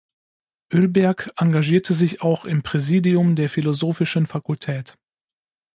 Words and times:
Ölberg 0.73 1.29
engagierte 1.37 1.93
sich 1.93 2.23
auch 2.23 2.45
im 2.45 2.63
Präsidium 2.63 3.35
der 3.35 3.49
philosophischen 3.49 4.25
Fakultät. 4.25 4.97